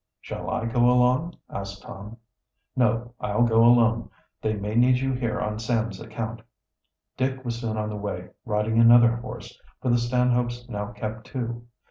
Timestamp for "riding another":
8.43-9.17